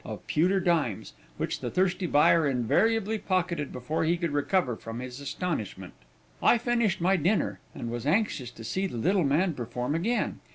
of 0.03 0.25
pewter 0.25 0.59
dimes, 0.59 1.13
which 1.37 1.59
the 1.59 1.69
thirsty 1.69 2.07
buyer 2.07 2.47
invariably 2.47 3.19
pocketed 3.19 3.71
before 3.71 4.03
he 4.03 4.17
could 4.17 4.31
recover 4.31 4.75
from 4.75 4.97
his 4.99 5.19
astonishment. 5.19 5.93
"I 6.41 6.57
finished 6.57 6.99
my 7.01 7.17
dinner, 7.17 7.59
and 7.75 7.91
was 7.91 8.07
anxious 8.07 8.49
to 8.49 8.63
see 8.63 8.87
the 8.87 8.97
little 8.97 9.23
man 9.23 9.53
perform 9.53 9.93
again. 9.93 10.39